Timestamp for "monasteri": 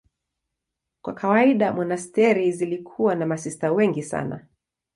1.73-2.51